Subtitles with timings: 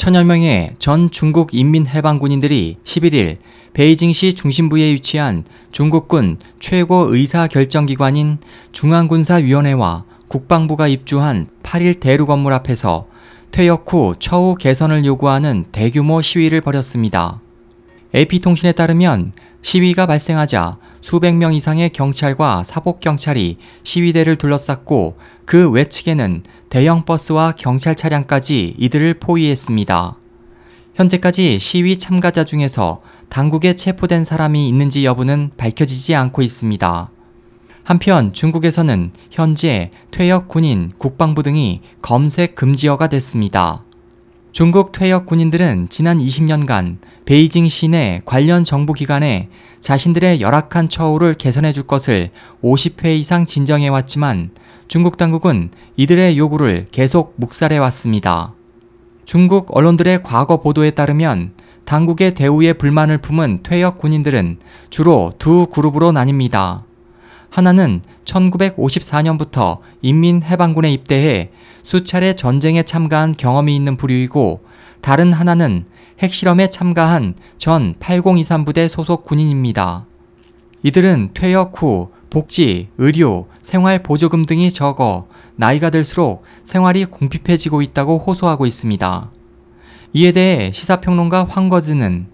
[0.00, 3.36] 천여 명의 전 중국 인민해방군인들이 11일
[3.74, 8.38] 베이징시 중심부에 위치한 중국군 최고 의사 결정기관인
[8.72, 13.08] 중앙군사위원회와 국방부가 입주한 8일 대루 건물 앞에서
[13.50, 17.42] 퇴역 후 처우 개선을 요구하는 대규모 시위를 벌였습니다.
[18.14, 19.32] AP통신에 따르면
[19.62, 28.74] 시위가 발생하자 수백 명 이상의 경찰과 사복경찰이 시위대를 둘러쌌고 그 외측에는 대형 버스와 경찰 차량까지
[28.78, 30.16] 이들을 포위했습니다.
[30.94, 37.10] 현재까지 시위 참가자 중에서 당국에 체포된 사람이 있는지 여부는 밝혀지지 않고 있습니다.
[37.84, 43.84] 한편 중국에서는 현재 퇴역 군인, 국방부 등이 검색 금지어가 됐습니다.
[44.52, 49.48] 중국 퇴역 군인들은 지난 20년간 베이징 시내 관련 정부기관에
[49.80, 52.30] 자신들의 열악한 처우를 개선해 줄 것을
[52.62, 54.50] 50회 이상 진정해 왔지만
[54.88, 58.52] 중국 당국은 이들의 요구를 계속 묵살해 왔습니다.
[59.24, 61.52] 중국 언론들의 과거 보도에 따르면
[61.84, 64.58] 당국의 대우에 불만을 품은 퇴역 군인들은
[64.90, 66.89] 주로 두 그룹으로 나뉩니다.
[67.50, 71.50] 하나는 1954년부터 인민해방군에 입대해
[71.82, 74.64] 수차례 전쟁에 참가한 경험이 있는 부류이고
[75.00, 75.84] 다른 하나는
[76.20, 80.06] 핵실험에 참가한 전 8023부대 소속 군인입니다.
[80.82, 85.26] 이들은 퇴역 후 복지, 의료, 생활 보조금 등이 적어
[85.56, 89.30] 나이가 들수록 생활이 궁핍해지고 있다고 호소하고 있습니다.
[90.12, 92.26] 이에 대해 시사평론가 황거즈는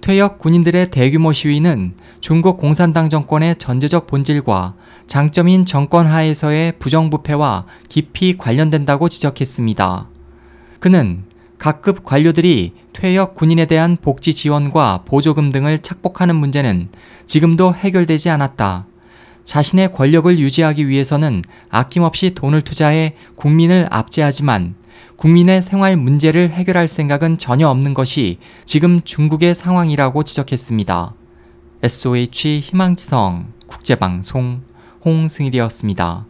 [0.00, 4.74] 퇴역 군인들의 대규모 시위는 중국 공산당 정권의 전제적 본질과
[5.06, 10.08] 장점인 정권 하에서의 부정부패와 깊이 관련된다고 지적했습니다.
[10.78, 11.24] 그는
[11.58, 16.88] 각급 관료들이 퇴역 군인에 대한 복지 지원과 보조금 등을 착복하는 문제는
[17.26, 18.86] 지금도 해결되지 않았다.
[19.50, 24.76] 자신의 권력을 유지하기 위해서는 아낌없이 돈을 투자해 국민을 압제하지만
[25.16, 31.14] 국민의 생활 문제를 해결할 생각은 전혀 없는 것이 지금 중국의 상황이라고 지적했습니다.
[31.82, 34.62] SOH 희망지성 국제방송
[35.04, 36.29] 홍승일이었습니다.